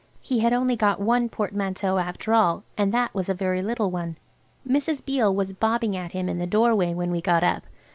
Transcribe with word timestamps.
He 0.23 0.39
had 0.39 0.51
only 0.51 0.75
got 0.75 0.99
one 0.99 1.29
portmanteau 1.29 1.99
after 1.99 2.33
all, 2.33 2.63
and 2.75 2.91
that 2.91 3.13
was 3.13 3.29
a 3.29 3.35
very 3.35 3.61
little 3.61 3.91
one. 3.91 4.17
Mrs. 4.67 5.05
Beale 5.05 5.35
was 5.35 5.53
bobbing 5.53 5.95
at 5.95 6.13
him 6.13 6.27
in 6.27 6.39
the 6.39 6.47
doorway 6.47 6.91
when 6.95 7.11
we 7.11 7.21
got 7.21 7.43
up. 7.43 7.65